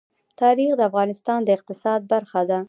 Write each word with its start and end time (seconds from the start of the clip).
تاریخ 0.41 0.71
د 0.77 0.81
افغانستان 0.89 1.39
د 1.43 1.49
اقتصاد 1.57 1.99
برخه 2.11 2.41
ده. 2.49 2.59